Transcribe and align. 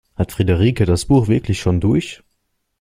Hat 0.15 0.31
Friederike 0.31 0.85
das 0.87 1.05
Buch 1.05 1.27
wirklich 1.27 1.59
schon 1.59 1.79
durch? 1.79 2.23